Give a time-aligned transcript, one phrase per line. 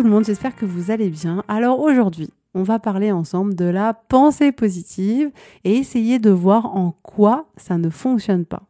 [0.00, 1.44] Tout le monde, j'espère que vous allez bien.
[1.46, 5.30] Alors aujourd'hui, on va parler ensemble de la pensée positive
[5.64, 8.62] et essayer de voir en quoi ça ne fonctionne pas.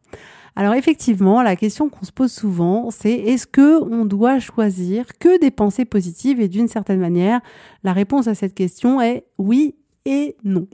[0.57, 5.39] Alors effectivement, la question qu'on se pose souvent, c'est est-ce que on doit choisir que
[5.39, 6.41] des pensées positives?
[6.41, 7.39] Et d'une certaine manière,
[7.85, 10.67] la réponse à cette question est oui et non.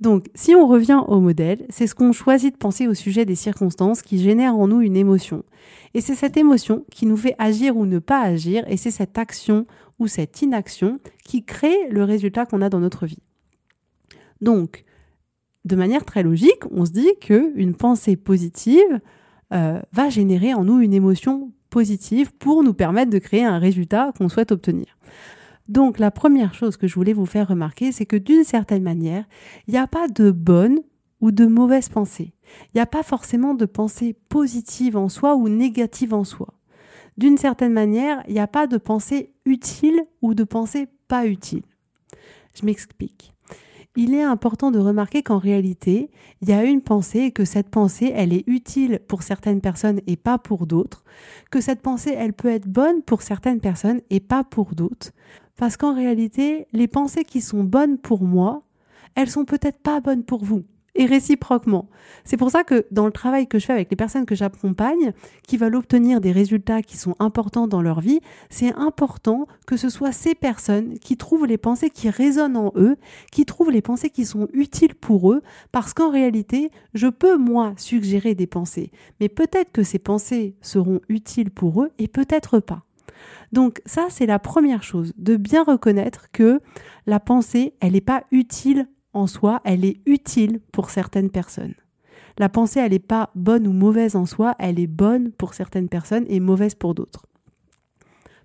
[0.00, 3.34] Donc, si on revient au modèle, c'est ce qu'on choisit de penser au sujet des
[3.34, 5.44] circonstances qui génèrent en nous une émotion.
[5.94, 9.18] Et c'est cette émotion qui nous fait agir ou ne pas agir, et c'est cette
[9.18, 9.66] action
[9.98, 13.22] ou cette inaction qui crée le résultat qu'on a dans notre vie.
[14.40, 14.84] Donc,
[15.64, 19.00] de manière très logique, on se dit qu'une pensée positive
[19.52, 24.12] euh, va générer en nous une émotion positive pour nous permettre de créer un résultat
[24.16, 24.96] qu'on souhaite obtenir.
[25.68, 29.24] Donc la première chose que je voulais vous faire remarquer, c'est que d'une certaine manière,
[29.66, 30.80] il n'y a pas de bonne
[31.20, 32.32] ou de mauvaise pensée.
[32.66, 36.54] Il n'y a pas forcément de pensée positive en soi ou négative en soi.
[37.18, 41.64] D'une certaine manière, il n'y a pas de pensée utile ou de pensée pas utile.
[42.54, 43.34] Je m'explique.
[43.96, 46.10] Il est important de remarquer qu'en réalité,
[46.40, 50.00] il y a une pensée et que cette pensée, elle est utile pour certaines personnes
[50.06, 51.02] et pas pour d'autres,
[51.50, 55.10] que cette pensée, elle peut être bonne pour certaines personnes et pas pour d'autres,
[55.58, 58.62] parce qu'en réalité, les pensées qui sont bonnes pour moi,
[59.14, 60.64] elles sont peut-être pas bonnes pour vous.
[60.94, 61.88] Et réciproquement.
[62.24, 65.12] C'est pour ça que dans le travail que je fais avec les personnes que j'accompagne,
[65.46, 68.20] qui veulent obtenir des résultats qui sont importants dans leur vie,
[68.50, 72.96] c'est important que ce soit ces personnes qui trouvent les pensées qui résonnent en eux,
[73.30, 77.74] qui trouvent les pensées qui sont utiles pour eux, parce qu'en réalité, je peux, moi,
[77.76, 78.90] suggérer des pensées,
[79.20, 82.87] mais peut-être que ces pensées seront utiles pour eux et peut-être pas.
[83.52, 86.60] Donc ça, c'est la première chose, de bien reconnaître que
[87.06, 91.74] la pensée, elle n'est pas utile en soi, elle est utile pour certaines personnes.
[92.38, 95.88] La pensée, elle n'est pas bonne ou mauvaise en soi, elle est bonne pour certaines
[95.88, 97.26] personnes et mauvaise pour d'autres.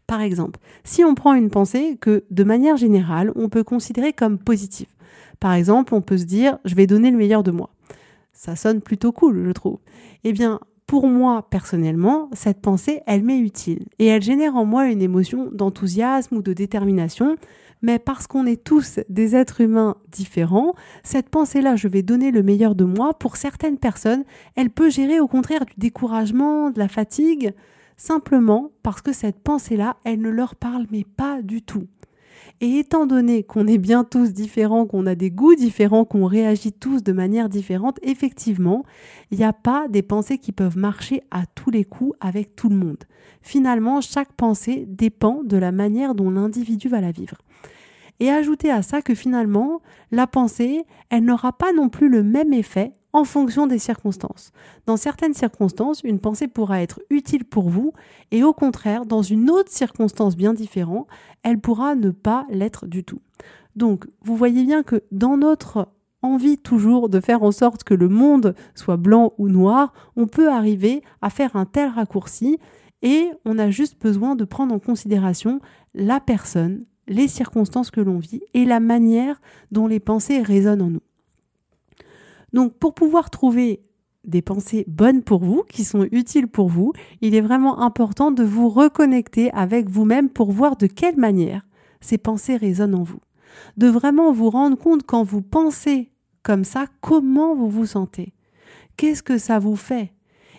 [0.07, 4.37] Par exemple, si on prend une pensée que, de manière générale, on peut considérer comme
[4.37, 4.89] positive.
[5.39, 7.69] Par exemple, on peut se dire, je vais donner le meilleur de moi.
[8.33, 9.79] Ça sonne plutôt cool, je trouve.
[10.23, 14.87] Eh bien, pour moi, personnellement, cette pensée, elle m'est utile et elle génère en moi
[14.87, 17.37] une émotion d'enthousiasme ou de détermination.
[17.81, 20.73] Mais parce qu'on est tous des êtres humains différents,
[21.03, 24.23] cette pensée-là, je vais donner le meilleur de moi, pour certaines personnes,
[24.55, 27.53] elle peut gérer au contraire du découragement, de la fatigue,
[27.97, 31.87] simplement parce que cette pensée-là, elle ne leur parle mais pas du tout.
[32.61, 36.71] Et étant donné qu'on est bien tous différents, qu'on a des goûts différents, qu'on réagit
[36.71, 38.83] tous de manière différente, effectivement,
[39.31, 42.69] il n'y a pas des pensées qui peuvent marcher à tous les coups avec tout
[42.69, 43.03] le monde.
[43.41, 47.37] Finalement, chaque pensée dépend de la manière dont l'individu va la vivre.
[48.19, 49.81] Et ajoutez à ça que finalement,
[50.11, 54.51] la pensée, elle n'aura pas non plus le même effet en fonction des circonstances.
[54.87, 57.93] Dans certaines circonstances, une pensée pourra être utile pour vous
[58.31, 61.07] et au contraire, dans une autre circonstance bien différente,
[61.43, 63.21] elle pourra ne pas l'être du tout.
[63.75, 65.87] Donc, vous voyez bien que dans notre
[66.23, 70.49] envie toujours de faire en sorte que le monde soit blanc ou noir, on peut
[70.49, 72.57] arriver à faire un tel raccourci
[73.01, 75.59] et on a juste besoin de prendre en considération
[75.93, 79.39] la personne, les circonstances que l'on vit et la manière
[79.71, 81.01] dont les pensées résonnent en nous.
[82.53, 83.81] Donc pour pouvoir trouver
[84.25, 88.43] des pensées bonnes pour vous, qui sont utiles pour vous, il est vraiment important de
[88.43, 91.65] vous reconnecter avec vous-même pour voir de quelle manière
[91.99, 93.19] ces pensées résonnent en vous.
[93.77, 96.09] De vraiment vous rendre compte quand vous pensez
[96.41, 98.33] comme ça, comment vous vous sentez.
[98.97, 100.13] Qu'est-ce que ça vous fait?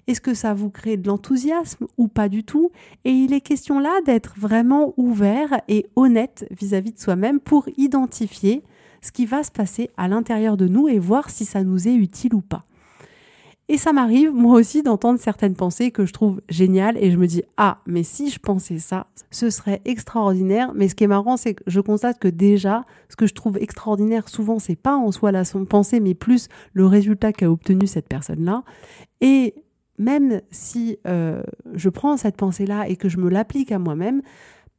[0.06, 2.70] Est-ce que ça vous crée de l'enthousiasme ou pas du tout?
[3.04, 7.68] Et il est question là d'être vraiment ouvert et honnête vis-à-vis -vis de soi-même pour
[7.76, 8.62] identifier
[9.04, 11.94] ce qui va se passer à l'intérieur de nous et voir si ça nous est
[11.94, 12.64] utile ou pas.
[13.68, 17.26] Et ça m'arrive, moi aussi, d'entendre certaines pensées que je trouve géniales et je me
[17.26, 20.72] dis, ah, mais si je pensais ça, ce serait extraordinaire.
[20.74, 23.58] Mais ce qui est marrant, c'est que je constate que déjà, ce que je trouve
[23.58, 27.86] extraordinaire, souvent, c'est pas en soi la son pensée, mais plus le résultat qu'a obtenu
[27.86, 28.64] cette personne-là.
[29.20, 29.54] Et
[29.98, 31.42] même si euh,
[31.74, 34.22] je prends cette pensée-là et que je me l'applique à moi-même,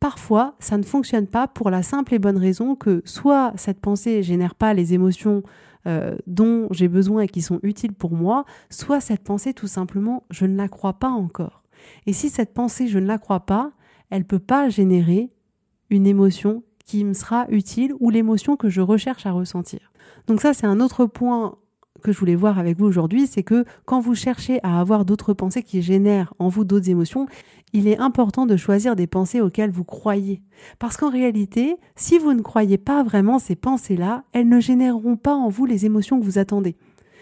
[0.06, 4.22] parfois, ça ne fonctionne pas pour la simple et bonne raison que soit cette pensée
[4.22, 5.42] génère pas les émotions
[5.88, 10.22] euh, dont j'ai besoin et qui sont utiles pour moi, soit cette pensée tout simplement
[10.30, 11.64] je ne la crois pas encore.
[12.06, 13.72] Et si cette pensée je ne la crois pas,
[14.12, 15.32] elle peut pas générer
[15.90, 19.92] une émotion qui me sera utile ou l'émotion que je recherche à ressentir.
[20.28, 21.58] Donc ça c'est un autre point
[22.06, 25.34] que je voulais voir avec vous aujourd'hui, c'est que quand vous cherchez à avoir d'autres
[25.34, 27.26] pensées qui génèrent en vous d'autres émotions,
[27.74, 30.44] il est important de choisir des pensées auxquelles vous croyez.
[30.78, 35.34] Parce qu'en réalité, si vous ne croyez pas vraiment ces pensées-là, elles ne généreront pas
[35.34, 36.76] en vous les émotions que vous attendez.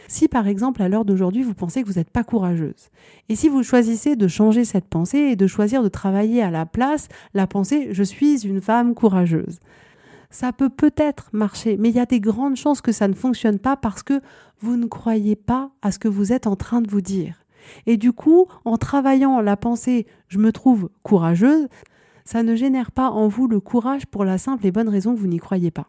[0.10, 2.90] Si par exemple à l'heure d'aujourd'hui vous pensez que vous n'êtes pas courageuse,
[3.30, 6.66] et si vous choisissez de changer cette pensée et de choisir de travailler à la
[6.66, 9.60] place la pensée je suis une femme courageuse,
[10.34, 13.60] ça peut peut-être marcher, mais il y a des grandes chances que ça ne fonctionne
[13.60, 14.20] pas parce que
[14.60, 17.36] vous ne croyez pas à ce que vous êtes en train de vous dire.
[17.86, 21.68] Et du coup, en travaillant la pensée je me trouve courageuse,
[22.26, 25.20] ça ne génère pas en vous le courage pour la simple et bonne raison que
[25.20, 25.88] vous n'y croyez pas.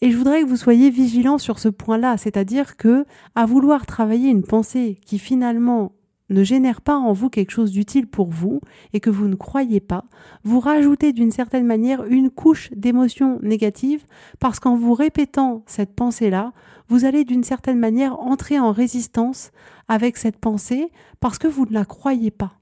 [0.00, 3.04] Et je voudrais que vous soyez vigilant sur ce point-là, c'est-à-dire que
[3.34, 5.90] à vouloir travailler une pensée qui finalement
[6.30, 8.60] ne génère pas en vous quelque chose d'utile pour vous
[8.92, 10.04] et que vous ne croyez pas,
[10.42, 14.04] vous rajoutez d'une certaine manière une couche d'émotions négatives
[14.40, 16.52] parce qu'en vous répétant cette pensée-là,
[16.88, 19.50] vous allez d'une certaine manière entrer en résistance
[19.88, 20.90] avec cette pensée
[21.20, 22.54] parce que vous ne la croyez pas.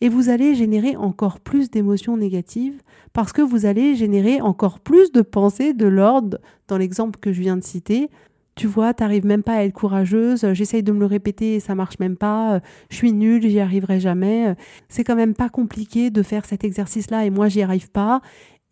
[0.00, 2.80] Et vous allez générer encore plus d'émotions négatives
[3.12, 6.38] parce que vous allez générer encore plus de pensées de l'ordre,
[6.68, 8.10] dans l'exemple que je viens de citer,
[8.58, 11.76] tu vois, t'arrives même pas à être courageuse, j'essaye de me le répéter et ça
[11.76, 12.60] marche même pas,
[12.90, 14.56] je suis nulle, j'y arriverai jamais,
[14.88, 18.20] c'est quand même pas compliqué de faire cet exercice-là et moi j'y arrive pas.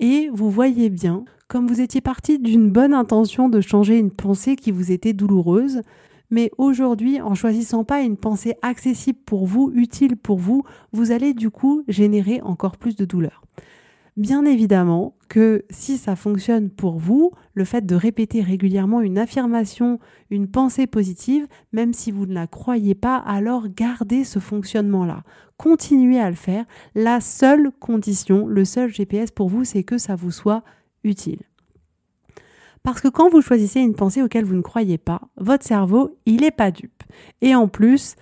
[0.01, 4.57] Et vous voyez bien, comme vous étiez parti d'une bonne intention de changer une pensée
[4.57, 5.83] qui vous était douloureuse,
[6.31, 11.33] mais aujourd'hui, en choisissant pas une pensée accessible pour vous, utile pour vous, vous allez
[11.33, 13.45] du coup générer encore plus de douleur.
[14.17, 19.99] Bien évidemment que si ça fonctionne pour vous, le fait de répéter régulièrement une affirmation,
[20.31, 25.23] une pensée positive, même si vous ne la croyez pas, alors gardez ce fonctionnement-là.
[25.59, 26.65] Continuez à le faire.
[26.95, 30.63] La seule condition, le seul GPS pour vous, c'est que ça vous soit
[31.05, 31.43] utile.
[32.83, 36.41] Parce que quand vous choisissez une pensée auquel vous ne croyez pas, votre cerveau, il
[36.41, 37.03] n'est pas dupe.
[37.43, 38.15] Et en plus,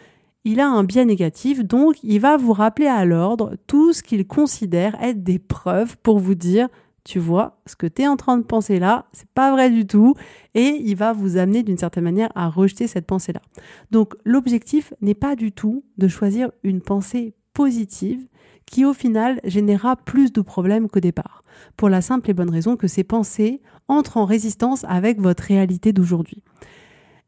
[0.44, 4.26] il a un biais négatif, donc il va vous rappeler à l'ordre tout ce qu'il
[4.26, 6.68] considère être des preuves pour vous dire
[7.04, 9.86] tu vois, ce que tu es en train de penser là, c'est pas vrai du
[9.86, 10.14] tout,
[10.54, 13.42] et il va vous amener d'une certaine manière à rejeter cette pensée-là.
[13.90, 18.26] Donc l'objectif n'est pas du tout de choisir une pensée positive
[18.64, 21.44] qui au final générera plus de problèmes qu'au départ,
[21.76, 25.92] pour la simple et bonne raison que ces pensées entrent en résistance avec votre réalité
[25.92, 26.42] d'aujourd'hui.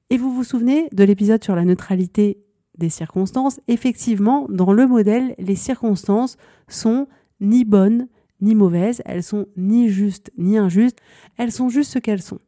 [0.09, 2.39] Et vous vous souvenez de l'épisode sur la neutralité
[2.79, 6.37] des circonstances, effectivement, dans le modèle, les circonstances
[6.69, 7.07] sont
[7.41, 8.09] ni bonnes
[8.41, 10.99] ni mauvaises, elles sont ni justes ni injustes,
[11.39, 12.39] elles sont juste ce qu'elles sont.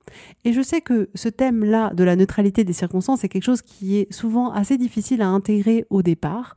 [0.45, 3.97] Et je sais que ce thème-là de la neutralité des circonstances est quelque chose qui
[3.97, 6.55] est souvent assez difficile à intégrer au départ.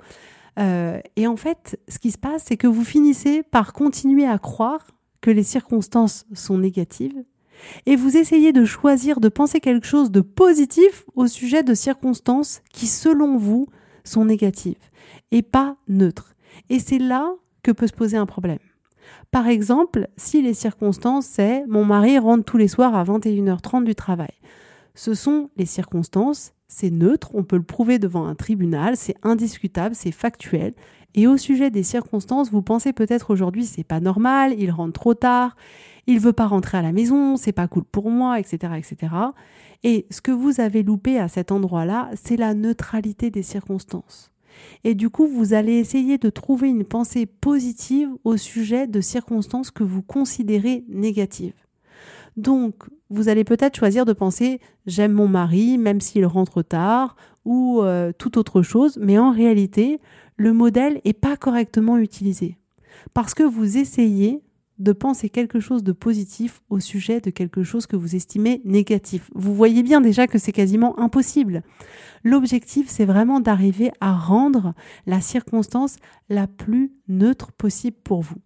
[0.59, 4.38] Euh, et en fait, ce qui se passe, c'est que vous finissez par continuer à
[4.38, 4.86] croire
[5.22, 7.24] que les circonstances sont négatives
[7.86, 12.62] et vous essayez de choisir de penser quelque chose de positif au sujet de circonstances
[12.72, 13.68] qui, selon vous,
[14.03, 14.75] sont négatives
[15.32, 16.36] et pas neutres.
[16.70, 17.32] Et c'est là
[17.63, 18.60] que peut se poser un problème.
[19.32, 23.96] Par exemple, si les circonstances, c'est mon mari rentre tous les soirs à 21h30 du
[23.96, 24.34] travail.
[24.94, 29.96] Ce sont les circonstances, c'est neutre, on peut le prouver devant un tribunal, c'est indiscutable,
[29.96, 30.74] c'est factuel.
[31.15, 35.13] Et au sujet des circonstances, vous pensez peut-être aujourd'hui c'est pas normal, il rentre trop
[35.13, 35.56] tard,
[36.08, 39.13] il veut pas rentrer à la maison, c'est pas cool pour moi, etc., etc.
[39.84, 44.31] Et ce que vous avez loupé à cet endroit-là, c'est la neutralité des circonstances.
[44.84, 49.72] Et du coup, vous allez essayer de trouver une pensée positive au sujet de circonstances
[49.72, 51.53] que vous considérez négatives.
[52.38, 52.75] Donc,
[53.10, 58.12] vous allez peut-être choisir de penser j'aime mon mari même s'il rentre tard ou euh,
[58.17, 60.00] toute autre chose, mais en réalité,
[60.38, 62.58] le modèle n'est pas correctement utilisé.
[63.13, 64.41] Parce que vous essayez
[64.81, 69.29] de penser quelque chose de positif au sujet de quelque chose que vous estimez négatif.
[69.35, 71.61] Vous voyez bien déjà que c'est quasiment impossible.
[72.23, 74.73] L'objectif, c'est vraiment d'arriver à rendre
[75.05, 75.97] la circonstance
[76.29, 78.38] la plus neutre possible pour vous.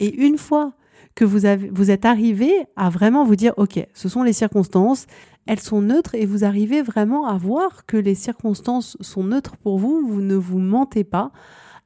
[0.00, 0.74] Et une fois
[1.14, 5.06] que vous, êtes arrivé à vraiment vous dire, OK, ce sont les circonstances,
[5.46, 9.78] elles sont neutres et vous arrivez vraiment à voir que les circonstances sont neutres pour
[9.78, 11.30] vous, vous ne vous mentez pas.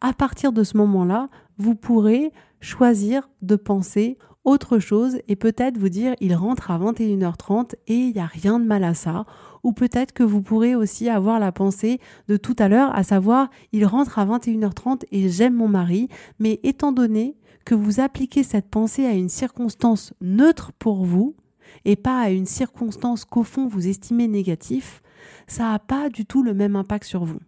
[0.01, 2.33] À partir de ce moment-là, vous pourrez
[2.65, 8.13] choisir de penser autre chose et peut-être vous dire il rentre à 21h30 et il
[8.15, 9.27] n'y a rien de mal à ça.
[9.63, 13.49] Ou peut-être que vous pourrez aussi avoir la pensée de tout à l'heure, à savoir
[13.73, 18.69] il rentre à 21h30 et j'aime mon mari, mais étant donné que vous appliquez cette
[18.69, 21.35] pensée à une circonstance neutre pour vous
[21.85, 25.03] et pas à une circonstance qu'au fond vous estimez négatif,
[25.47, 27.41] ça n'a pas du tout le même impact sur vous.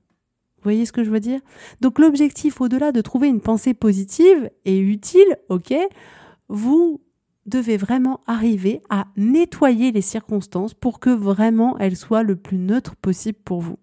[0.66, 1.38] Voyez ce que je veux dire?
[1.80, 5.72] Donc l'objectif, au-delà de trouver une pensée positive et utile, ok,
[6.48, 7.00] vous
[7.46, 12.96] devez vraiment arriver à nettoyer les circonstances pour que vraiment elles soient le plus neutres
[12.96, 13.78] possible pour vous.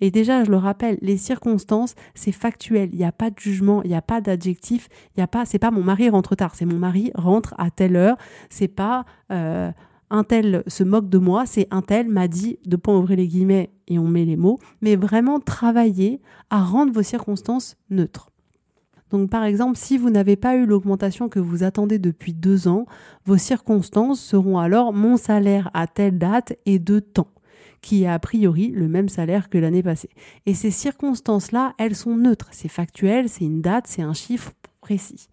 [0.00, 2.90] Et déjà, je le rappelle, les circonstances, c'est factuel.
[2.92, 5.44] Il n'y a pas de jugement, il n'y a pas d'adjectif, il n'y a pas,
[5.44, 8.16] c'est pas mon mari rentre tard, c'est mon mari rentre à telle heure.
[8.48, 9.72] C'est pas euh,
[10.12, 13.26] un tel se moque de moi, c'est un tel m'a dit de pas ouvrir les
[13.26, 18.28] guillemets et on met les mots, mais vraiment travailler à rendre vos circonstances neutres.
[19.10, 22.84] Donc par exemple, si vous n'avez pas eu l'augmentation que vous attendez depuis deux ans,
[23.24, 27.28] vos circonstances seront alors mon salaire à telle date et de temps,
[27.80, 30.10] qui est a priori le même salaire que l'année passée.
[30.44, 34.52] Et ces circonstances-là, elles sont neutres, c'est factuel, c'est une date, c'est un chiffre
[34.82, 35.28] précis.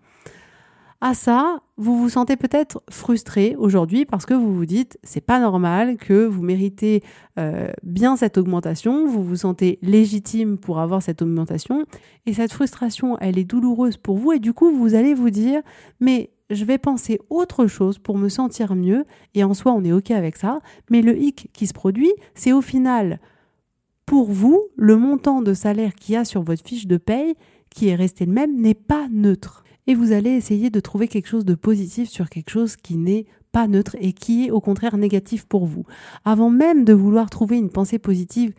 [1.02, 5.40] À ça, vous vous sentez peut-être frustré aujourd'hui parce que vous vous dites c'est pas
[5.40, 7.04] normal que vous méritez
[7.38, 11.86] euh, bien cette augmentation, vous vous sentez légitime pour avoir cette augmentation.
[12.26, 14.34] Et cette frustration elle est douloureuse pour vous.
[14.34, 15.62] Et du coup vous allez vous dire
[16.02, 19.06] mais je vais penser autre chose pour me sentir mieux.
[19.36, 20.60] Et en soi on est ok avec ça.
[20.92, 23.22] Mais le hic qui se produit c'est au final
[24.06, 27.36] pour vous le montant de salaire qu'il y a sur votre fiche de paye
[27.70, 31.28] qui est resté le même n'est pas neutre et vous allez essayer de trouver quelque
[31.28, 34.98] chose de positif sur quelque chose qui n'est pas neutre et qui est au contraire
[34.98, 35.84] négatif pour vous.
[36.26, 38.54] Avant même de vouloir trouver une pensée positive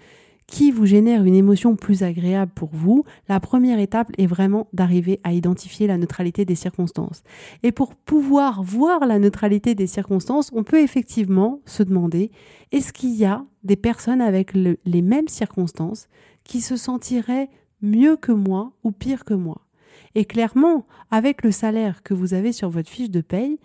[0.49, 5.21] qui vous génère une émotion plus agréable pour vous, la première étape est vraiment d'arriver
[5.23, 7.23] à identifier la neutralité des circonstances.
[7.63, 12.33] Et pour pouvoir voir la neutralité des circonstances, on peut effectivement se demander,
[12.73, 16.09] est-ce qu'il y a des personnes avec les mêmes circonstances
[16.43, 17.51] qui se sentiraient
[17.83, 19.70] mieux que moi ou pire que moi?
[20.14, 23.59] Et clairement, avec le salaire que vous avez sur votre fiche de paye,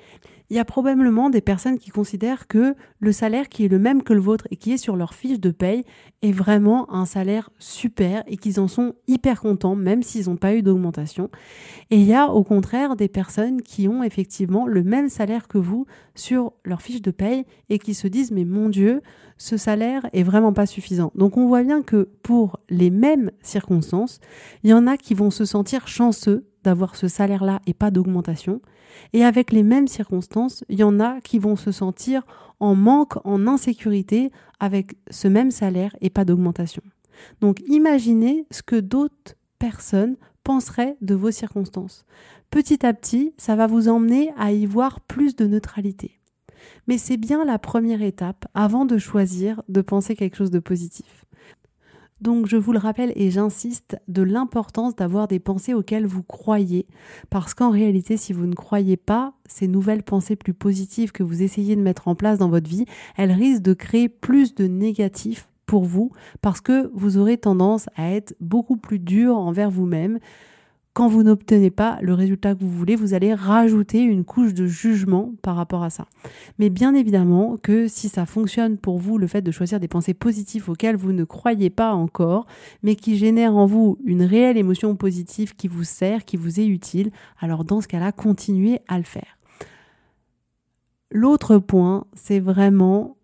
[0.49, 4.03] il y a probablement des personnes qui considèrent que le salaire qui est le même
[4.03, 5.83] que le vôtre et qui est sur leur fiche de paye
[6.21, 10.53] est vraiment un salaire super et qu'ils en sont hyper contents même s'ils n'ont pas
[10.53, 11.29] eu d'augmentation.
[11.89, 15.57] Et il y a au contraire des personnes qui ont effectivement le même salaire que
[15.57, 19.01] vous sur leur fiche de paye et qui se disent mais mon Dieu,
[19.37, 21.11] ce salaire est vraiment pas suffisant.
[21.15, 24.19] Donc on voit bien que pour les mêmes circonstances,
[24.63, 28.61] il y en a qui vont se sentir chanceux d'avoir ce salaire-là et pas d'augmentation.
[29.13, 32.23] Et avec les mêmes circonstances, il y en a qui vont se sentir
[32.59, 36.81] en manque, en insécurité avec ce même salaire et pas d'augmentation.
[37.41, 42.05] Donc imaginez ce que d'autres personnes penseraient de vos circonstances.
[42.49, 46.19] Petit à petit, ça va vous emmener à y voir plus de neutralité.
[46.87, 51.25] Mais c'est bien la première étape avant de choisir de penser quelque chose de positif.
[52.21, 56.87] Donc je vous le rappelle et j'insiste de l'importance d'avoir des pensées auxquelles vous croyez,
[57.29, 61.43] parce qu'en réalité si vous ne croyez pas ces nouvelles pensées plus positives que vous
[61.43, 62.85] essayez de mettre en place dans votre vie,
[63.17, 68.11] elles risquent de créer plus de négatifs pour vous, parce que vous aurez tendance à
[68.11, 70.19] être beaucoup plus dur envers vous-même,
[70.95, 74.65] quand vous n'obtenez pas le résultat que vous voulez, vous allez rajouter une couche de
[74.65, 76.05] jugement par rapport à ça.
[76.57, 80.13] Mais bien évidemment que si ça fonctionne pour vous, le fait de choisir des pensées
[80.13, 82.47] positives auxquelles vous ne croyez pas encore,
[82.81, 86.65] mais qui génèrent en vous une réelle émotion positive qui vous sert, qui vous est
[86.65, 87.11] utile,
[87.41, 89.37] alors dans ce cas-là, continuez à le faire.
[91.11, 93.17] L'autre point, c'est vraiment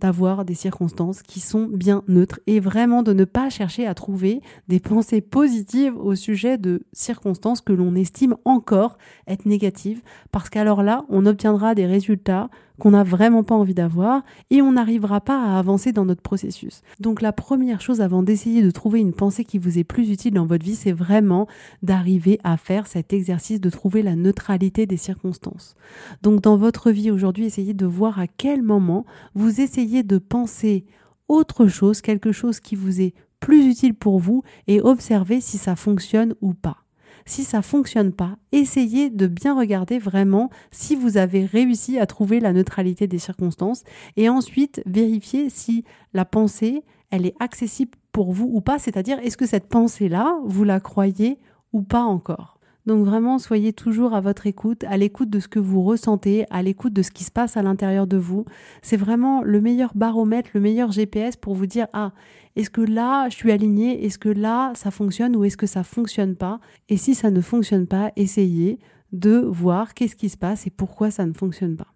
[0.00, 4.40] d'avoir des circonstances qui sont bien neutres et vraiment de ne pas chercher à trouver
[4.68, 10.02] des pensées positives au sujet de circonstances que l'on estime encore être négatives.
[10.30, 14.72] Parce qu'alors là, on obtiendra des résultats qu'on n'a vraiment pas envie d'avoir et on
[14.72, 16.82] n'arrivera pas à avancer dans notre processus.
[17.00, 20.34] Donc la première chose avant d'essayer de trouver une pensée qui vous est plus utile
[20.34, 21.46] dans votre vie, c'est vraiment
[21.82, 25.74] d'arriver à faire cet exercice de trouver la neutralité des circonstances.
[26.22, 29.04] Donc dans votre vie aujourd'hui, essayez de voir à quel moment
[29.34, 30.84] vous essayez de penser
[31.28, 35.76] autre chose, quelque chose qui vous est plus utile pour vous et observez si ça
[35.76, 36.87] fonctionne ou pas.
[37.28, 42.40] Si ça fonctionne pas, essayez de bien regarder vraiment si vous avez réussi à trouver
[42.40, 43.84] la neutralité des circonstances
[44.16, 49.36] et ensuite vérifier si la pensée, elle est accessible pour vous ou pas, c'est-à-dire est-ce
[49.36, 51.38] que cette pensée-là, vous la croyez
[51.74, 52.57] ou pas encore?
[52.88, 56.62] Donc vraiment, soyez toujours à votre écoute, à l'écoute de ce que vous ressentez, à
[56.62, 58.46] l'écoute de ce qui se passe à l'intérieur de vous.
[58.80, 62.12] C'est vraiment le meilleur baromètre, le meilleur GPS pour vous dire, ah,
[62.56, 64.06] est-ce que là, je suis aligné?
[64.06, 66.60] Est-ce que là, ça fonctionne ou est-ce que ça fonctionne pas?
[66.88, 68.78] Et si ça ne fonctionne pas, essayez
[69.12, 71.92] de voir qu'est-ce qui se passe et pourquoi ça ne fonctionne pas.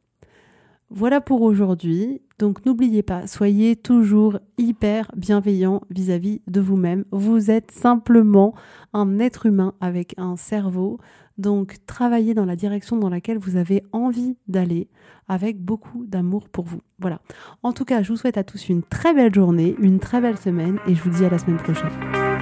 [0.94, 2.20] Voilà pour aujourd'hui.
[2.38, 7.04] Donc n'oubliez pas, soyez toujours hyper bienveillant vis-à-vis de vous-même.
[7.12, 8.54] Vous êtes simplement
[8.92, 10.98] un être humain avec un cerveau.
[11.38, 14.88] Donc travaillez dans la direction dans laquelle vous avez envie d'aller
[15.28, 16.80] avec beaucoup d'amour pour vous.
[16.98, 17.20] Voilà.
[17.62, 20.38] En tout cas, je vous souhaite à tous une très belle journée, une très belle
[20.38, 22.41] semaine et je vous dis à la semaine prochaine.